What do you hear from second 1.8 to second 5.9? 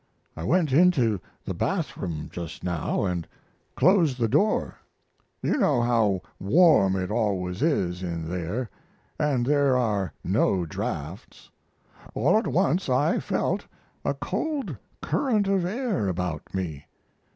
room just now and closed the door. You know